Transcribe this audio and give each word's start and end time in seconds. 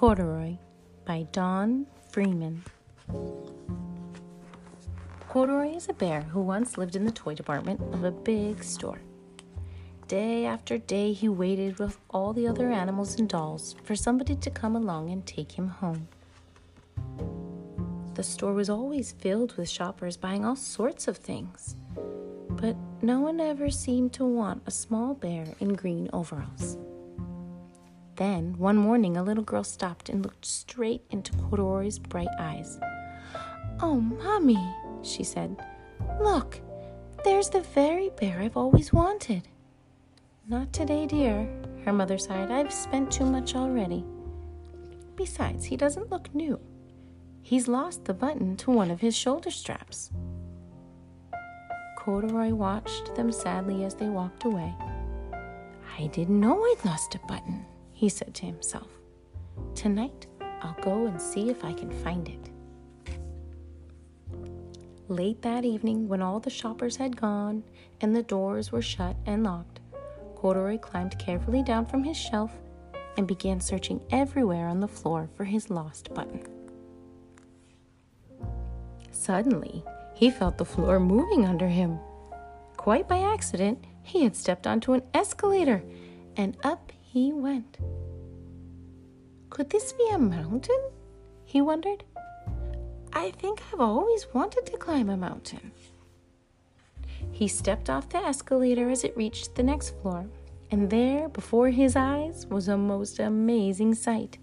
Corduroy 0.00 0.56
by 1.04 1.26
Don 1.30 1.86
Freeman. 2.10 2.64
Corduroy 5.28 5.76
is 5.76 5.90
a 5.90 5.92
bear 5.92 6.22
who 6.22 6.40
once 6.40 6.78
lived 6.78 6.96
in 6.96 7.04
the 7.04 7.12
toy 7.12 7.34
department 7.34 7.82
of 7.92 8.04
a 8.04 8.10
big 8.10 8.64
store. 8.64 8.98
Day 10.08 10.46
after 10.46 10.78
day, 10.78 11.12
he 11.12 11.28
waited 11.28 11.78
with 11.78 11.98
all 12.08 12.32
the 12.32 12.48
other 12.48 12.70
animals 12.70 13.18
and 13.18 13.28
dolls 13.28 13.76
for 13.84 13.94
somebody 13.94 14.36
to 14.36 14.48
come 14.48 14.74
along 14.74 15.10
and 15.10 15.26
take 15.26 15.52
him 15.52 15.68
home. 15.68 16.08
The 18.14 18.22
store 18.22 18.54
was 18.54 18.70
always 18.70 19.12
filled 19.12 19.58
with 19.58 19.68
shoppers 19.68 20.16
buying 20.16 20.46
all 20.46 20.56
sorts 20.56 21.08
of 21.08 21.18
things, 21.18 21.76
but 22.48 22.74
no 23.02 23.20
one 23.20 23.38
ever 23.38 23.68
seemed 23.68 24.14
to 24.14 24.24
want 24.24 24.62
a 24.64 24.70
small 24.70 25.12
bear 25.12 25.44
in 25.60 25.74
green 25.74 26.08
overalls. 26.14 26.78
Then, 28.20 28.58
one 28.58 28.76
morning, 28.76 29.16
a 29.16 29.22
little 29.22 29.42
girl 29.42 29.64
stopped 29.64 30.10
and 30.10 30.22
looked 30.22 30.44
straight 30.44 31.02
into 31.08 31.32
Corduroy's 31.38 31.98
bright 31.98 32.28
eyes. 32.38 32.78
Oh, 33.80 33.98
Mommy, 33.98 34.62
she 35.00 35.24
said, 35.24 35.56
look, 36.20 36.60
there's 37.24 37.48
the 37.48 37.62
very 37.62 38.10
bear 38.10 38.40
I've 38.40 38.58
always 38.58 38.92
wanted. 38.92 39.48
Not 40.46 40.70
today, 40.70 41.06
dear, 41.06 41.48
her 41.86 41.94
mother 41.94 42.18
sighed. 42.18 42.50
I've 42.50 42.74
spent 42.74 43.10
too 43.10 43.24
much 43.24 43.54
already. 43.54 44.04
Besides, 45.16 45.64
he 45.64 45.78
doesn't 45.78 46.10
look 46.10 46.34
new. 46.34 46.60
He's 47.40 47.68
lost 47.68 48.04
the 48.04 48.12
button 48.12 48.54
to 48.58 48.70
one 48.70 48.90
of 48.90 49.00
his 49.00 49.16
shoulder 49.16 49.50
straps. 49.50 50.10
Corduroy 51.96 52.50
watched 52.50 53.14
them 53.14 53.32
sadly 53.32 53.82
as 53.84 53.94
they 53.94 54.10
walked 54.10 54.44
away. 54.44 54.74
I 55.98 56.08
didn't 56.08 56.38
know 56.38 56.62
I'd 56.62 56.84
lost 56.84 57.14
a 57.14 57.18
button, 57.26 57.64
he 58.00 58.08
said 58.08 58.32
to 58.32 58.46
himself. 58.46 58.88
Tonight, 59.74 60.26
I'll 60.62 60.76
go 60.80 61.04
and 61.04 61.20
see 61.20 61.50
if 61.50 61.62
I 61.62 61.74
can 61.74 61.90
find 61.90 62.26
it. 62.30 62.48
Late 65.08 65.42
that 65.42 65.66
evening, 65.66 66.08
when 66.08 66.22
all 66.22 66.40
the 66.40 66.48
shoppers 66.48 66.96
had 66.96 67.20
gone 67.20 67.62
and 68.00 68.16
the 68.16 68.22
doors 68.22 68.72
were 68.72 68.80
shut 68.80 69.16
and 69.26 69.44
locked, 69.44 69.80
Corduroy 70.34 70.78
climbed 70.78 71.18
carefully 71.18 71.62
down 71.62 71.84
from 71.84 72.02
his 72.02 72.16
shelf 72.16 72.50
and 73.18 73.28
began 73.28 73.60
searching 73.60 74.00
everywhere 74.10 74.66
on 74.66 74.80
the 74.80 74.88
floor 74.88 75.28
for 75.36 75.44
his 75.44 75.68
lost 75.68 76.14
button. 76.14 76.42
Suddenly, 79.12 79.84
he 80.14 80.30
felt 80.30 80.56
the 80.56 80.64
floor 80.64 80.98
moving 80.98 81.44
under 81.44 81.68
him. 81.68 81.98
Quite 82.78 83.06
by 83.06 83.18
accident, 83.18 83.84
he 84.02 84.24
had 84.24 84.34
stepped 84.34 84.66
onto 84.66 84.94
an 84.94 85.02
escalator 85.12 85.82
and 86.38 86.56
up 86.64 86.92
he 87.12 87.32
went. 87.32 87.78
Could 89.48 89.70
this 89.70 89.92
be 89.92 90.08
a 90.12 90.18
mountain? 90.18 90.80
He 91.44 91.60
wondered. 91.60 92.04
I 93.12 93.32
think 93.32 93.60
I've 93.72 93.80
always 93.80 94.32
wanted 94.32 94.66
to 94.66 94.76
climb 94.76 95.10
a 95.10 95.16
mountain. 95.16 95.72
He 97.32 97.48
stepped 97.48 97.90
off 97.90 98.08
the 98.08 98.18
escalator 98.18 98.88
as 98.88 99.02
it 99.02 99.16
reached 99.16 99.56
the 99.56 99.64
next 99.64 99.96
floor, 100.00 100.26
and 100.70 100.88
there 100.88 101.28
before 101.28 101.70
his 101.70 101.96
eyes 101.96 102.46
was 102.46 102.68
a 102.68 102.76
most 102.78 103.18
amazing 103.18 103.96
sight. 103.96 104.38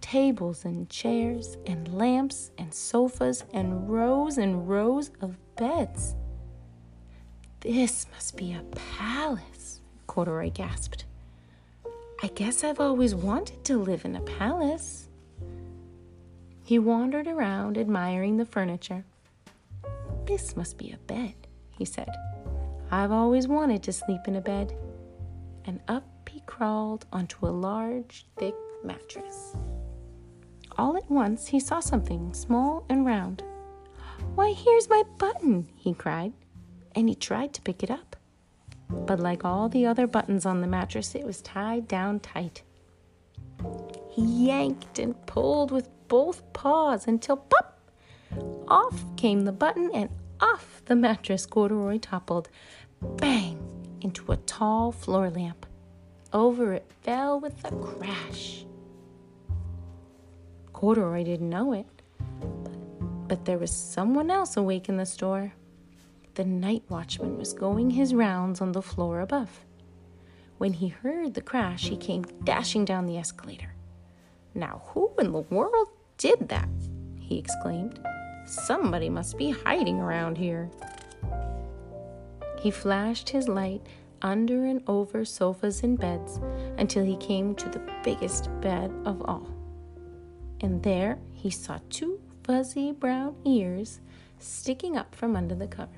Tables 0.00 0.64
and 0.64 0.88
chairs, 0.88 1.56
and 1.66 1.92
lamps 1.92 2.52
and 2.56 2.72
sofas, 2.72 3.42
and 3.52 3.90
rows 3.90 4.38
and 4.38 4.68
rows 4.68 5.10
of 5.20 5.36
beds. 5.56 6.14
This 7.58 8.06
must 8.12 8.36
be 8.36 8.52
a 8.52 8.62
palace, 8.96 9.80
Corduroy 10.06 10.50
gasped. 10.50 11.03
I 12.24 12.28
guess 12.28 12.64
I've 12.64 12.80
always 12.80 13.14
wanted 13.14 13.62
to 13.64 13.76
live 13.76 14.06
in 14.06 14.16
a 14.16 14.20
palace. 14.22 15.10
He 16.64 16.78
wandered 16.78 17.26
around 17.26 17.76
admiring 17.76 18.38
the 18.38 18.46
furniture. 18.46 19.04
This 20.24 20.56
must 20.56 20.78
be 20.78 20.90
a 20.90 20.96
bed 20.96 21.34
he 21.78 21.84
said. 21.84 22.08
I've 22.90 23.12
always 23.12 23.46
wanted 23.46 23.82
to 23.82 23.92
sleep 23.92 24.22
in 24.26 24.36
a 24.36 24.40
bed. 24.40 24.74
And 25.66 25.80
up 25.86 26.30
he 26.30 26.40
crawled 26.46 27.04
onto 27.12 27.46
a 27.46 27.48
large, 27.48 28.24
thick 28.38 28.54
mattress. 28.82 29.54
All 30.78 30.96
at 30.96 31.10
once 31.10 31.48
he 31.48 31.60
saw 31.60 31.80
something 31.80 32.32
small 32.32 32.86
and 32.88 33.04
round. 33.04 33.42
Why, 34.34 34.54
here's 34.54 34.88
my 34.88 35.02
button, 35.18 35.68
he 35.76 35.92
cried, 35.92 36.32
and 36.94 37.06
he 37.06 37.14
tried 37.14 37.52
to 37.52 37.60
pick 37.60 37.82
it 37.82 37.90
up. 37.90 38.13
But 39.06 39.20
like 39.20 39.44
all 39.44 39.68
the 39.68 39.86
other 39.86 40.06
buttons 40.06 40.46
on 40.46 40.60
the 40.60 40.66
mattress, 40.66 41.14
it 41.14 41.24
was 41.24 41.42
tied 41.42 41.86
down 41.86 42.20
tight. 42.20 42.62
He 44.10 44.46
yanked 44.46 44.98
and 44.98 45.14
pulled 45.26 45.70
with 45.70 45.88
both 46.08 46.52
paws 46.52 47.06
until 47.06 47.36
pop! 47.36 47.80
Off 48.68 49.04
came 49.16 49.42
the 49.44 49.52
button 49.52 49.90
and 49.92 50.08
off 50.40 50.82
the 50.86 50.96
mattress, 50.96 51.46
Corduroy 51.46 51.98
toppled, 51.98 52.48
bang, 53.00 53.58
into 54.00 54.32
a 54.32 54.36
tall 54.36 54.92
floor 54.92 55.30
lamp. 55.30 55.66
Over 56.32 56.72
it 56.72 56.90
fell 57.02 57.38
with 57.40 57.64
a 57.64 57.70
crash. 57.76 58.64
Corduroy 60.72 61.24
didn't 61.24 61.50
know 61.50 61.72
it, 61.72 61.86
but, 63.28 63.44
there 63.44 63.58
was 63.58 63.70
someone 63.70 64.30
else 64.30 64.56
awake 64.56 64.88
in 64.88 64.96
the 64.96 65.06
store. 65.06 65.54
The 66.34 66.44
night 66.44 66.82
watchman 66.88 67.38
was 67.38 67.52
going 67.52 67.90
his 67.90 68.12
rounds 68.12 68.60
on 68.60 68.72
the 68.72 68.82
floor 68.82 69.20
above. 69.20 69.64
When 70.58 70.72
he 70.72 70.88
heard 70.88 71.34
the 71.34 71.40
crash, 71.40 71.88
he 71.88 71.96
came 71.96 72.24
dashing 72.42 72.84
down 72.84 73.06
the 73.06 73.18
escalator. 73.18 73.74
Now, 74.52 74.82
who 74.86 75.12
in 75.18 75.30
the 75.30 75.40
world 75.40 75.88
did 76.18 76.48
that? 76.48 76.68
he 77.20 77.38
exclaimed. 77.38 78.00
Somebody 78.46 79.08
must 79.08 79.38
be 79.38 79.50
hiding 79.50 80.00
around 80.00 80.36
here. 80.36 80.70
He 82.58 82.70
flashed 82.72 83.28
his 83.28 83.46
light 83.46 83.86
under 84.20 84.64
and 84.64 84.82
over 84.88 85.24
sofas 85.24 85.84
and 85.84 85.98
beds 85.98 86.40
until 86.78 87.04
he 87.04 87.16
came 87.18 87.54
to 87.54 87.68
the 87.68 87.82
biggest 88.02 88.48
bed 88.60 88.92
of 89.04 89.22
all. 89.22 89.48
And 90.60 90.82
there 90.82 91.18
he 91.32 91.50
saw 91.50 91.78
two 91.90 92.20
fuzzy 92.42 92.90
brown 92.90 93.36
ears 93.44 94.00
sticking 94.38 94.96
up 94.96 95.14
from 95.14 95.36
under 95.36 95.54
the 95.54 95.66
cover. 95.66 95.90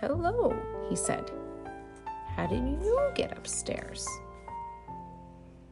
Hello, 0.00 0.54
he 0.90 0.96
said. 0.96 1.30
How 2.34 2.46
did 2.46 2.62
you 2.82 3.10
get 3.14 3.36
upstairs? 3.36 4.06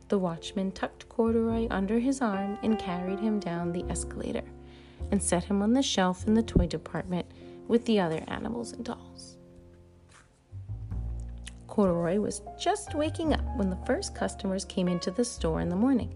The 0.08 0.18
watchman 0.18 0.72
tucked 0.72 1.08
Corduroy 1.10 1.66
under 1.70 1.98
his 1.98 2.22
arm 2.22 2.58
and 2.62 2.78
carried 2.78 3.20
him 3.20 3.38
down 3.38 3.70
the 3.70 3.84
escalator 3.90 4.44
and 5.10 5.22
set 5.22 5.44
him 5.44 5.60
on 5.60 5.74
the 5.74 5.82
shelf 5.82 6.26
in 6.26 6.32
the 6.32 6.42
toy 6.42 6.66
department 6.66 7.26
with 7.68 7.84
the 7.84 8.00
other 8.00 8.24
animals 8.28 8.72
and 8.72 8.84
dolls. 8.84 9.36
Corduroy 11.66 12.18
was 12.18 12.40
just 12.58 12.94
waking 12.94 13.34
up 13.34 13.44
when 13.56 13.68
the 13.68 13.84
first 13.84 14.14
customers 14.14 14.64
came 14.64 14.88
into 14.88 15.10
the 15.10 15.24
store 15.24 15.60
in 15.60 15.68
the 15.68 15.76
morning. 15.76 16.14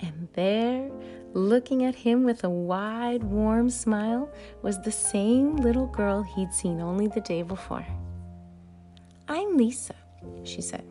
And 0.00 0.28
there, 0.32 0.90
looking 1.34 1.84
at 1.84 1.94
him 1.94 2.24
with 2.24 2.42
a 2.44 2.50
wide, 2.50 3.22
warm 3.22 3.68
smile, 3.68 4.30
was 4.62 4.80
the 4.80 4.92
same 4.92 5.56
little 5.56 5.86
girl 5.86 6.22
he'd 6.22 6.52
seen 6.52 6.80
only 6.80 7.06
the 7.06 7.20
day 7.20 7.42
before. 7.42 7.86
I'm 9.28 9.56
Lisa, 9.56 9.94
she 10.44 10.62
said, 10.62 10.84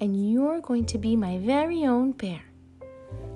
and 0.00 0.30
you're 0.30 0.60
going 0.60 0.86
to 0.86 0.98
be 0.98 1.16
my 1.16 1.38
very 1.38 1.84
own 1.84 2.12
bear. 2.12 2.42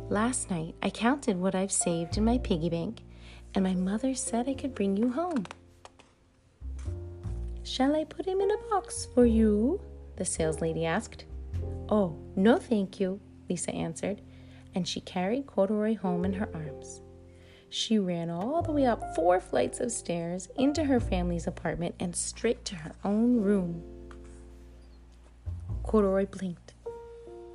Last 0.08 0.50
night, 0.50 0.74
I 0.82 0.91
counted 0.91 1.36
what 1.36 1.56
I've 1.56 1.72
saved 1.72 2.16
in 2.16 2.24
my 2.24 2.38
piggy 2.38 2.70
bank, 2.70 3.03
and 3.54 3.64
my 3.64 3.74
mother 3.74 4.14
said 4.14 4.48
I 4.48 4.54
could 4.54 4.74
bring 4.74 4.97
you 4.97 5.10
home. 5.10 5.44
Shall 7.64 7.97
I 7.97 8.04
put 8.04 8.24
him 8.26 8.41
in 8.41 8.50
a 8.50 8.71
box 8.71 9.09
for 9.15 9.27
you? 9.27 9.80
the 10.16 10.24
saleslady 10.24 10.86
asked. 10.86 11.24
Oh, 11.89 12.16
no, 12.36 12.56
thank 12.56 13.00
you, 13.00 13.21
Lisa 13.50 13.72
answered, 13.72 14.22
and 14.77 14.87
she 14.87 15.01
carried 15.01 15.47
Corduroy 15.47 15.97
home 15.97 16.27
in 16.27 16.34
her 16.34 16.51
arms. 16.55 17.01
She 17.71 17.99
ran 17.99 18.28
all 18.28 18.61
the 18.63 18.73
way 18.73 18.84
up 18.84 19.17
four 19.17 19.41
flights 19.41 19.81
of 19.81 19.91
stairs 19.91 20.49
into 20.57 20.84
her 20.84 21.01
family's 21.01 21.47
apartment 21.47 21.95
and 21.99 22.15
straight 22.15 22.65
to 22.67 22.77
her 22.77 22.93
own 23.03 23.41
room. 23.41 23.83
Corduroy 25.83 26.27
blinked. 26.27 26.75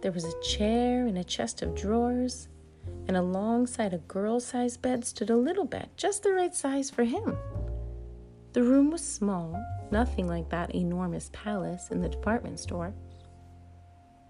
There 0.02 0.12
was 0.12 0.26
a 0.26 0.42
chair 0.42 1.06
and 1.06 1.20
a 1.20 1.24
chest 1.24 1.62
of 1.62 1.76
drawers, 1.76 2.48
and 3.08 3.16
alongside 3.16 3.94
a 3.94 4.00
girl 4.00 4.40
sized 4.40 4.82
bed 4.82 5.06
stood 5.06 5.30
a 5.30 5.38
little 5.38 5.66
bed, 5.66 5.90
just 5.96 6.24
the 6.24 6.34
right 6.34 6.56
size 6.56 6.90
for 6.90 7.04
him. 7.04 7.38
The 8.54 8.64
room 8.64 8.90
was 8.90 9.08
small, 9.08 9.64
nothing 9.92 10.28
like 10.28 10.50
that 10.50 10.74
enormous 10.74 11.30
palace 11.32 11.92
in 11.92 12.02
the 12.02 12.10
department 12.10 12.60
store. 12.60 12.96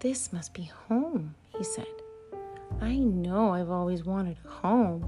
This 0.00 0.30
must 0.30 0.52
be 0.52 0.70
home, 0.88 1.34
he 1.56 1.64
said. 1.64 2.01
I 2.82 2.98
know 2.98 3.54
I've 3.54 3.70
always 3.70 4.04
wanted 4.04 4.36
a 4.44 4.48
home. 4.50 5.06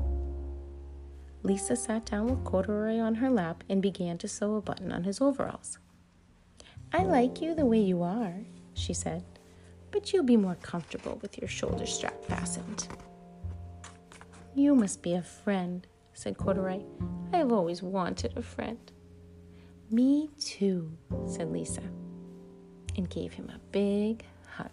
Lisa 1.43 1.77
sat 1.77 2.07
down 2.07 2.29
with 2.29 2.45
corduroy 2.45 2.99
on 2.99 3.17
her 3.17 3.29
lap 3.29 3.63
and 3.69 3.83
began 3.83 4.17
to 4.19 4.29
sew 4.29 4.55
a 4.55 4.63
button 4.63 4.91
on 4.91 5.05
his 5.05 5.21
overalls. 5.21 5.79
I 6.95 7.03
like 7.03 7.43
you 7.43 7.55
the 7.55 7.67
way 7.67 7.81
you 7.81 8.03
are, 8.03 8.35
she 8.73 8.95
said 8.95 9.25
but 9.95 10.13
you'll 10.13 10.25
be 10.25 10.37
more 10.37 10.57
comfortable 10.57 11.21
with 11.23 11.39
your 11.39 11.47
shoulder 11.47 11.87
strap 11.87 12.25
fastened. 12.25 12.89
You 14.57 14.75
must 14.75 15.03
be 15.03 15.15
a 15.15 15.23
friend, 15.23 15.87
said 16.15 16.37
Corduroy. 16.37 16.83
I 17.33 17.37
have 17.37 17.53
always 17.53 17.81
wanted 17.81 18.37
a 18.37 18.43
friend. 18.43 18.91
Me 19.93 20.31
too, 20.41 20.91
said 21.29 21.53
Lisa, 21.53 21.83
and 22.97 23.09
gave 23.09 23.33
him 23.35 23.53
a 23.55 23.61
big 23.71 24.25
hug. 24.49 24.73